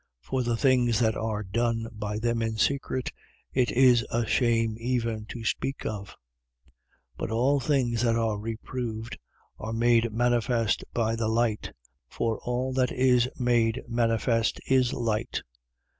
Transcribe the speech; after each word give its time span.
5:12. 0.23 0.29
For 0.29 0.41
the 0.41 0.57
things 0.57 0.99
that 0.99 1.15
are 1.15 1.43
done 1.43 1.87
by 1.91 2.17
them 2.17 2.41
in 2.41 2.57
secret, 2.57 3.11
it 3.53 3.69
is 3.71 4.03
a 4.09 4.25
shame 4.25 4.75
even 4.79 5.27
to 5.27 5.45
speak 5.45 5.85
of. 5.85 6.07
5:13. 6.07 6.15
But 7.19 7.29
all 7.29 7.59
things 7.59 8.01
that 8.01 8.15
are 8.15 8.39
reproved 8.39 9.19
are 9.59 9.73
made 9.73 10.11
manifest 10.11 10.83
by 10.91 11.15
the 11.15 11.27
light: 11.27 11.71
for 12.09 12.39
all 12.39 12.73
that 12.73 12.91
is 12.91 13.29
made 13.37 13.83
manifest 13.87 14.59
is 14.65 14.91
light. 14.91 15.43